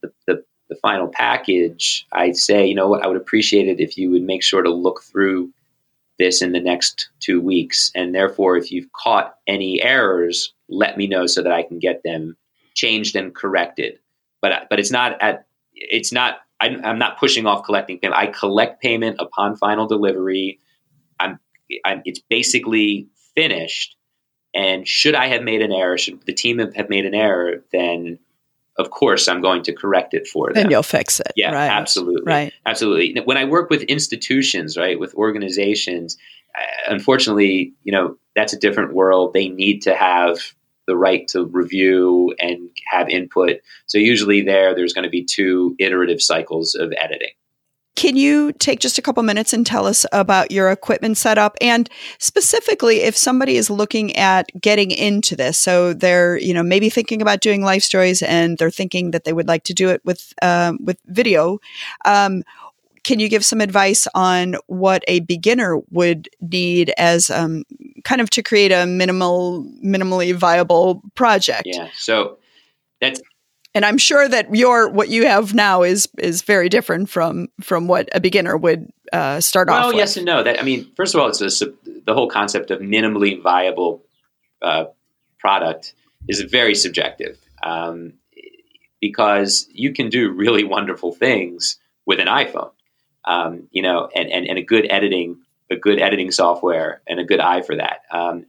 [0.00, 3.96] the, the the final package, I say, you know what, I would appreciate it if
[3.96, 5.52] you would make sure to look through
[6.18, 7.90] this in the next two weeks.
[7.94, 12.02] And therefore, if you've caught any errors, let me know so that I can get
[12.02, 12.36] them
[12.76, 13.98] changed and corrected.
[14.40, 18.18] But but it's not at it's not I, am not pushing off collecting payment.
[18.18, 20.60] I collect payment upon final delivery.
[21.20, 21.38] I'm,
[21.84, 23.96] I'm, it's basically finished.
[24.54, 28.18] And should I have made an error, should the team have made an error, then
[28.78, 30.54] of course I'm going to correct it for them.
[30.54, 31.32] Then you'll fix it.
[31.36, 31.70] Yeah, right.
[31.70, 32.22] absolutely.
[32.24, 32.52] Right.
[32.64, 33.20] Absolutely.
[33.22, 36.16] When I work with institutions, right, with organizations,
[36.58, 39.34] uh, unfortunately, you know, that's a different world.
[39.34, 40.38] They need to have
[40.86, 43.60] the right to review and have input.
[43.86, 47.30] So usually there, there's going to be two iterative cycles of editing.
[47.96, 51.88] Can you take just a couple minutes and tell us about your equipment setup and
[52.18, 55.56] specifically if somebody is looking at getting into this?
[55.56, 59.32] So they're, you know, maybe thinking about doing life stories and they're thinking that they
[59.32, 61.58] would like to do it with um, with video.
[62.04, 62.42] Um,
[63.02, 67.62] can you give some advice on what a beginner would need as um,
[68.06, 71.64] kind of to create a minimal, minimally viable project?
[71.66, 71.88] Yeah.
[71.94, 72.38] So
[73.00, 73.20] that's
[73.74, 77.88] and I'm sure that your what you have now is is very different from from
[77.88, 79.84] what a beginner would uh, start well, off.
[79.86, 80.42] Well, yes and no.
[80.42, 81.66] That I mean, first of all, it's a,
[82.06, 84.02] the whole concept of minimally viable
[84.62, 84.84] uh,
[85.38, 85.92] product
[86.28, 88.14] is very subjective um,
[89.00, 92.70] because you can do really wonderful things with an iPhone,
[93.26, 95.36] um, you know, and, and, and a good editing
[95.70, 98.00] a good editing software and a good eye for that.
[98.10, 98.46] Um,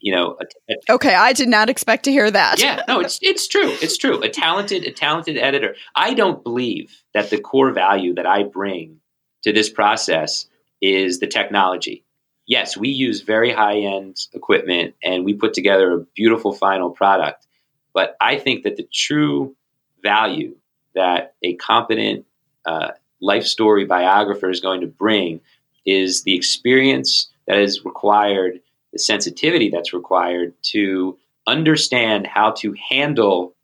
[0.00, 0.36] you know.
[0.40, 2.60] A, a, okay, I did not expect to hear that.
[2.60, 3.76] yeah, no, it's it's true.
[3.82, 4.22] It's true.
[4.22, 5.76] A talented a talented editor.
[5.94, 9.00] I don't believe that the core value that I bring
[9.42, 10.46] to this process
[10.80, 12.04] is the technology.
[12.46, 17.46] Yes, we use very high end equipment and we put together a beautiful final product.
[17.92, 19.54] But I think that the true
[20.02, 20.56] value
[20.94, 22.26] that a competent
[22.64, 25.40] uh, life story biographer is going to bring
[25.86, 28.60] is the experience that is required
[28.92, 31.16] the sensitivity that's required to
[31.46, 33.54] understand how to handle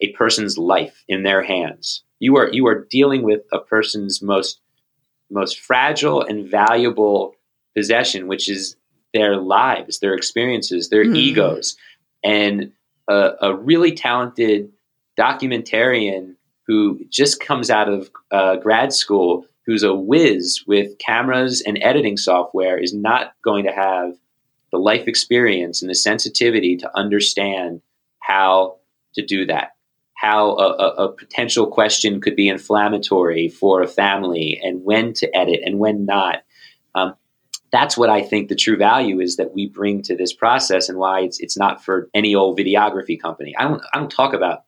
[0.00, 2.02] a person's life in their hands.
[2.18, 4.60] You are you are dealing with a person's most
[5.30, 7.34] most fragile and valuable
[7.74, 8.76] possession, which is
[9.14, 11.16] their lives, their experiences, their mm.
[11.16, 11.76] egos,
[12.22, 12.72] and
[13.08, 14.70] a, a, really talented
[15.18, 16.34] documentarian
[16.66, 22.16] who just comes out of uh, grad school, who's a whiz with cameras and editing
[22.16, 24.14] software, is not going to have
[24.72, 27.80] the life experience and the sensitivity to understand
[28.20, 28.78] how
[29.14, 29.72] to do that,
[30.14, 35.36] how a, a, a, potential question could be inflammatory for a family, and when to
[35.36, 36.42] edit and when not.
[36.94, 37.14] Um,
[37.70, 40.98] that's what I think the true value is that we bring to this process, and
[40.98, 43.54] why it's it's not for any old videography company.
[43.58, 44.60] I don't I don't talk about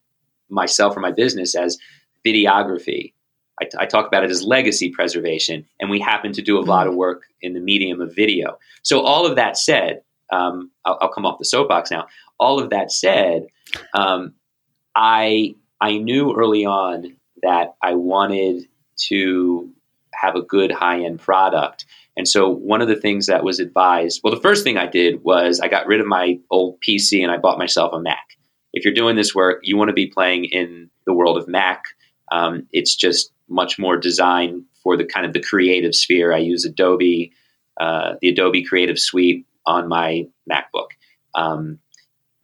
[0.51, 1.79] myself or my business as
[2.27, 3.14] videography.
[3.61, 6.63] I, t- I talk about it as legacy preservation, and we happen to do a
[6.63, 7.01] lot of mm-hmm.
[7.01, 8.59] work in the medium of video.
[8.83, 12.07] So, all of that said, um, I'll, I'll, come off the soapbox now.
[12.41, 13.47] All of that said,
[13.95, 14.35] um,
[14.97, 18.65] I I knew early on that I wanted
[19.09, 19.71] to
[20.15, 21.85] have a good high end product.
[22.17, 25.23] And so, one of the things that was advised well, the first thing I did
[25.25, 28.37] was I got rid of my old PC and I bought myself a Mac.
[28.73, 31.85] If you're doing this work, you want to be playing in the world of Mac.
[32.33, 36.33] Um, it's just much more designed for the kind of the creative sphere.
[36.33, 37.33] I use Adobe,
[37.81, 40.89] uh, the Adobe Creative Suite on my MacBook.
[41.35, 41.79] Um,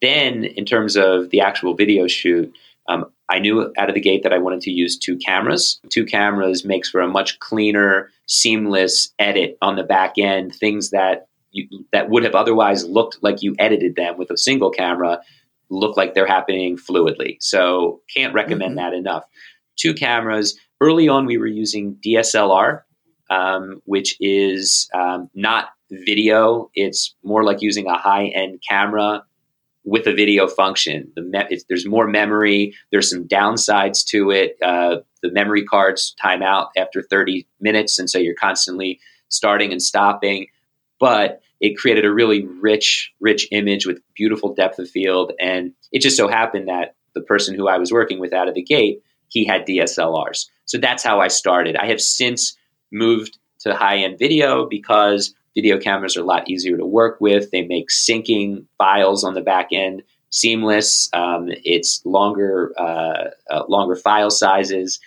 [0.00, 2.52] then, in terms of the actual video shoot,
[2.88, 5.80] um, I knew out of the gate that I wanted to use two cameras.
[5.90, 10.54] Two cameras makes for a much cleaner, seamless edit on the back end.
[10.54, 14.70] Things that you, that would have otherwise looked like you edited them with a single
[14.70, 15.20] camera
[15.68, 17.36] look like they're happening fluidly.
[17.40, 18.90] So, can't recommend mm-hmm.
[18.90, 19.24] that enough.
[19.80, 22.82] Two cameras early on we were using DSLR,
[23.30, 26.70] um, which is um, not video.
[26.74, 29.24] It's more like using a high end camera
[29.84, 31.10] with a video function.
[31.16, 32.74] The me- there's more memory.
[32.90, 34.56] There's some downsides to it.
[34.62, 39.82] Uh, the memory cards time out after 30 minutes, and so you're constantly starting and
[39.82, 40.46] stopping.
[40.98, 45.32] But it created a really rich, rich image with beautiful depth of field.
[45.40, 48.54] And it just so happened that the person who I was working with out of
[48.54, 50.46] the gate, he had DSLRs.
[50.66, 51.76] So that's how I started.
[51.76, 52.56] I have since
[52.92, 57.50] moved to high end video because video cameras are a lot easier to work with.
[57.50, 61.10] They make syncing files on the back end seamless.
[61.12, 65.00] Um, it's longer, uh, uh, longer file sizes.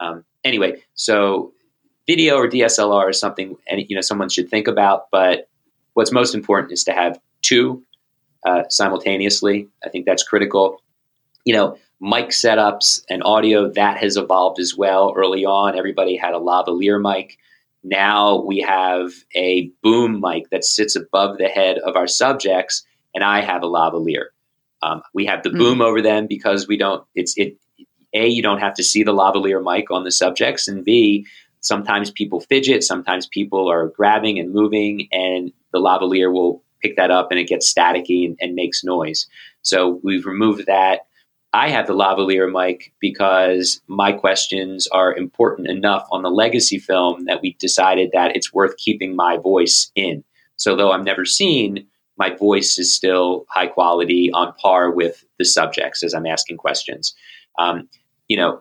[0.00, 1.52] Um, anyway, so
[2.06, 5.10] video or DSLR is something any, you know someone should think about.
[5.10, 5.48] But
[5.94, 7.82] what's most important is to have two
[8.46, 9.68] uh, simultaneously.
[9.84, 10.80] I think that's critical.
[11.44, 15.12] You know, mic setups and audio that has evolved as well.
[15.16, 17.38] Early on, everybody had a lavalier mic.
[17.82, 22.84] Now we have a boom mic that sits above the head of our subjects,
[23.14, 24.26] and I have a lavalier.
[24.82, 25.58] Um, we have the mm.
[25.58, 27.04] boom over them because we don't.
[27.14, 27.56] It's it.
[28.12, 31.26] a you don't have to see the lavalier mic on the subjects, and b
[31.60, 37.10] sometimes people fidget, sometimes people are grabbing and moving, and the lavalier will pick that
[37.10, 39.26] up and it gets staticky and, and makes noise.
[39.62, 41.00] So we've removed that.
[41.52, 47.24] I have the lavalier mic because my questions are important enough on the legacy film
[47.24, 50.24] that we decided that it's worth keeping my voice in.
[50.56, 51.86] So though I'm never seen,
[52.18, 57.14] my voice is still high quality on par with the subjects as I'm asking questions.
[57.58, 57.88] Um,
[58.26, 58.60] you know,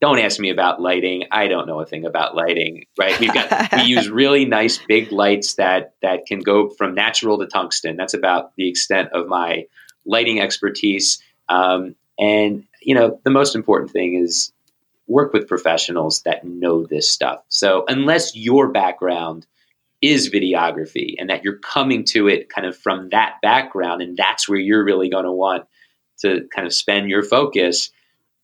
[0.00, 1.24] don't ask me about lighting.
[1.30, 3.18] I don't know a thing about lighting, right?
[3.20, 7.46] We've got we use really nice big lights that that can go from natural to
[7.46, 7.96] tungsten.
[7.96, 9.64] That's about the extent of my
[10.04, 11.22] lighting expertise.
[11.48, 14.52] Um, and you know, the most important thing is
[15.08, 17.42] work with professionals that know this stuff.
[17.48, 19.46] So unless your background
[20.02, 24.48] is videography and that you're coming to it kind of from that background and that's
[24.48, 25.64] where you're really going to want
[26.20, 27.90] to kind of spend your focus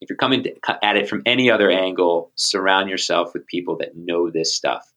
[0.01, 0.45] if you're coming
[0.83, 4.93] at it from any other angle surround yourself with people that know this stuff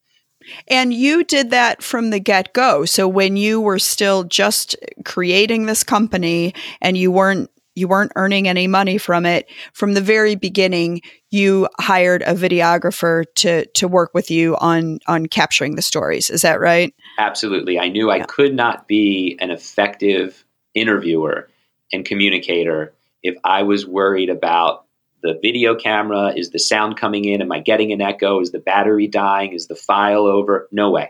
[0.67, 2.85] and you did that from the get go.
[2.85, 8.47] So when you were still just creating this company and you weren't you weren't earning
[8.47, 9.49] any money from it.
[9.73, 15.27] From the very beginning you hired a videographer to to work with you on on
[15.27, 16.29] capturing the stories.
[16.29, 16.93] Is that right?
[17.19, 17.77] Absolutely.
[17.79, 18.23] I knew yeah.
[18.23, 21.49] i could not be an effective interviewer
[21.93, 24.85] and communicator if i was worried about
[25.21, 26.33] the video camera.
[26.35, 27.41] Is the sound coming in?
[27.41, 28.39] Am i getting an echo?
[28.39, 29.53] Is the battery dying?
[29.53, 30.67] Is the file over?
[30.71, 31.09] No way.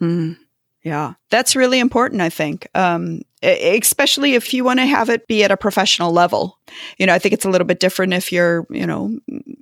[0.00, 0.38] Mm.
[0.82, 5.44] Yeah, that's really important, I think, um, especially if you want to have it be
[5.44, 6.58] at a professional level.
[6.96, 9.18] You know, I think it's a little bit different if you're, you know,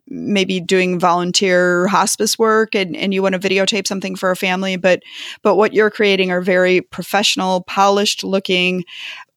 [0.06, 4.76] maybe doing volunteer hospice work and, and you want to videotape something for a family,
[4.76, 5.02] but
[5.42, 8.84] but what you're creating are very professional, polished looking,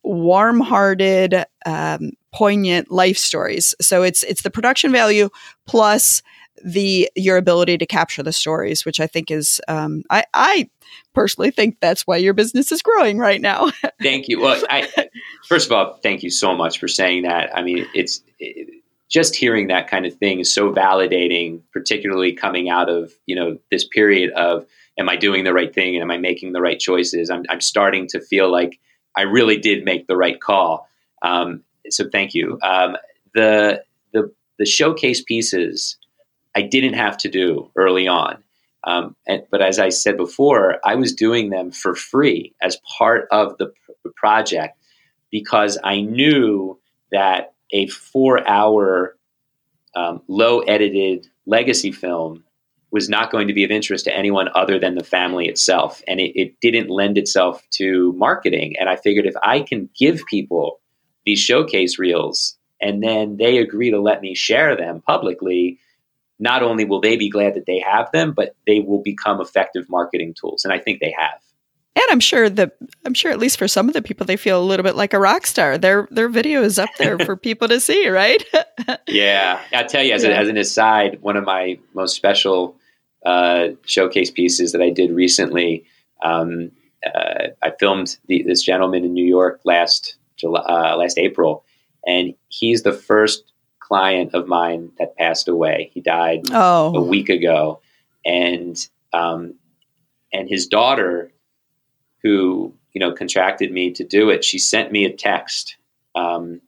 [0.04, 3.76] warm hearted, um, poignant life stories.
[3.82, 5.30] So it's it's the production value
[5.68, 6.22] plus
[6.64, 10.70] the your ability to capture the stories, which I think is um, I I
[11.14, 13.72] personally think that's why your business is growing right now.
[14.02, 14.40] thank you.
[14.40, 15.10] Well, I,
[15.48, 17.56] first of all, thank you so much for saying that.
[17.56, 22.70] I mean, it's it, just hearing that kind of thing is so validating, particularly coming
[22.70, 24.66] out of you know this period of
[24.98, 27.30] am I doing the right thing and am I making the right choices?
[27.30, 28.80] I'm, I'm starting to feel like
[29.16, 30.88] I really did make the right call.
[31.22, 32.58] Um, so thank you.
[32.64, 32.98] Um,
[33.34, 33.84] the
[34.14, 35.98] the the showcase pieces
[36.56, 38.44] I didn't have to do early on.
[38.84, 43.28] Um, and, but as I said before, I was doing them for free as part
[43.32, 43.72] of the,
[44.04, 44.78] the project
[45.32, 46.80] because I knew
[47.12, 49.18] that a four hour,
[49.96, 52.44] um, low edited legacy film
[52.92, 56.02] was not going to be of interest to anyone other than the family itself.
[56.08, 58.76] And it, it didn't lend itself to marketing.
[58.80, 60.82] And I figured if I can give people
[61.26, 65.80] these showcase reels and then they agree to let me share them publicly,
[66.42, 69.88] not only will they be glad that they have them, but they will become effective
[69.90, 70.66] marketing tools.
[70.66, 71.40] And I think they have.
[71.96, 74.62] And I'm sure that I'm sure at least for some of the people they feel
[74.62, 75.78] a little bit like a rock star.
[75.78, 78.44] Their their video is up there for people to see, right?
[79.08, 80.32] yeah, I tell you as, yeah.
[80.32, 82.78] a, as an aside, one of my most special
[83.26, 85.86] uh, showcase pieces that I did recently.
[86.24, 86.72] Um,
[87.06, 91.66] uh, I filmed the, this gentleman in New York last July, uh, last April,
[92.08, 93.51] and he's the first
[93.92, 95.92] client of mine that passed away.
[95.94, 96.96] He died oh.
[96.96, 97.82] a week ago,
[98.26, 98.78] and
[99.12, 99.56] um,
[100.32, 101.34] and his daughter,
[102.24, 105.76] who you know contracted me to do it, she sent me a text
[106.16, 106.62] um,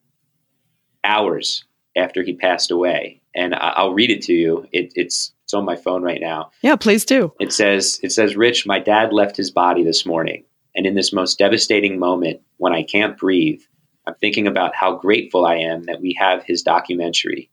[1.05, 1.63] hours
[1.95, 4.67] after he passed away, and I- will read it to you.
[4.74, 6.51] It, it's it's on my phone right now.
[6.61, 7.32] Yeah, please do.
[7.39, 10.43] It says it says, "Rich, my dad left his body this morning,
[10.76, 13.61] and in this most devastating moment, when I can't breathe."
[14.06, 17.49] I'm thinking about how grateful I am that we have his documentary.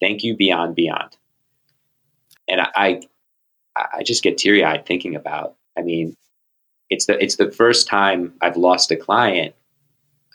[0.00, 1.16] Thank you, Beyond Beyond.
[2.48, 3.02] And I,
[3.76, 5.56] I just get teary eyed thinking about.
[5.76, 6.16] I mean,
[6.88, 9.54] it's the it's the first time I've lost a client,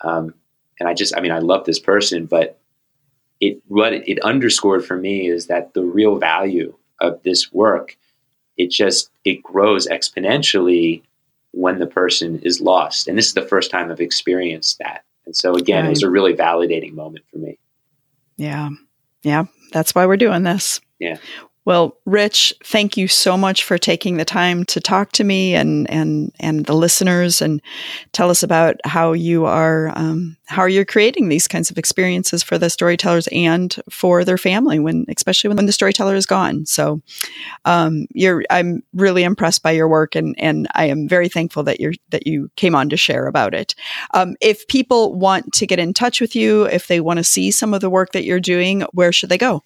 [0.02, 0.34] um,
[0.80, 2.58] and I just I mean I love this person, but
[3.42, 7.98] it what it underscored for me is that the real value of this work
[8.58, 11.02] it just it grows exponentially
[11.52, 15.05] when the person is lost, and this is the first time I've experienced that.
[15.26, 15.88] And so again, right.
[15.88, 17.58] it was a really validating moment for me.
[18.38, 18.70] Yeah.
[19.24, 19.46] Yeah.
[19.72, 20.82] That's why we're doing this.
[21.00, 21.18] Yeah.
[21.66, 25.90] Well, Rich, thank you so much for taking the time to talk to me and
[25.90, 27.60] and and the listeners, and
[28.12, 32.60] tell us about how you are um, how you're creating these kinds of experiences for
[32.60, 36.68] the storytellers and for their family when, especially when the storyteller is gone.
[36.68, 37.02] So,
[37.66, 41.80] um, you're I'm really impressed by your work, and and I am very thankful that
[41.80, 43.74] you're that you came on to share about it.
[44.14, 47.50] Um, if people want to get in touch with you, if they want to see
[47.50, 49.64] some of the work that you're doing, where should they go?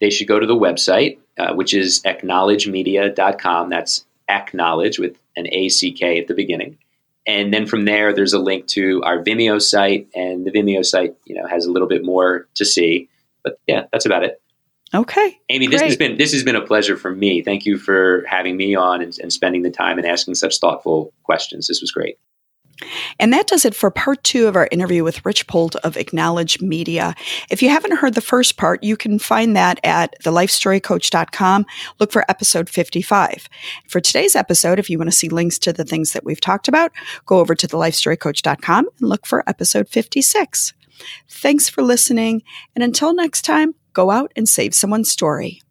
[0.00, 3.70] They should go to the website uh, which is acknowledgemedia.com.
[3.70, 6.78] That's acknowledge with an A C K at the beginning.
[7.26, 11.14] And then from there, there's a link to our Vimeo site, and the Vimeo site,
[11.24, 13.08] you know, has a little bit more to see.
[13.42, 14.40] But yeah, that's about it.
[14.92, 17.42] Okay, Amy, this has been this has been a pleasure for me.
[17.42, 21.12] Thank you for having me on and, and spending the time and asking such thoughtful
[21.22, 21.68] questions.
[21.68, 22.18] This was great.
[23.18, 26.60] And that does it for part two of our interview with Rich Polt of Acknowledge
[26.60, 27.14] Media.
[27.50, 31.66] If you haven't heard the first part, you can find that at thelifestorycoach.com.
[31.98, 33.48] Look for episode 55.
[33.88, 36.68] For today's episode, if you want to see links to the things that we've talked
[36.68, 36.92] about,
[37.26, 40.74] go over to thelifestorycoach.com and look for episode 56.
[41.28, 42.42] Thanks for listening.
[42.74, 45.62] And until next time, go out and save someone's story.